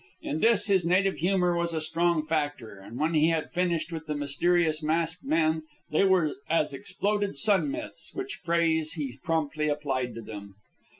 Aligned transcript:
In 0.23 0.39
this 0.39 0.65
his 0.65 0.83
native 0.83 1.17
humor 1.17 1.55
was 1.55 1.75
a 1.75 1.79
strong 1.79 2.25
factor, 2.25 2.79
and 2.79 2.97
when 2.97 3.13
he 3.13 3.27
had 3.29 3.53
finished 3.53 3.91
with 3.91 4.07
the 4.07 4.15
mysterious 4.15 4.81
masked 4.81 5.23
men 5.23 5.61
they 5.91 6.03
were 6.03 6.37
as 6.49 6.73
exploded 6.73 7.37
sun 7.37 7.69
myths, 7.69 8.09
which 8.15 8.41
phrase 8.43 8.93
he 8.93 9.19
promptly 9.23 9.67
applied 9.67 10.15
to 10.15 10.21
them. 10.23 10.55